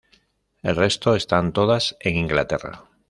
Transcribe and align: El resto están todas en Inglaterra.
El 0.63 0.77
resto 0.77 1.15
están 1.15 1.53
todas 1.53 1.95
en 1.99 2.15
Inglaterra. 2.17 2.85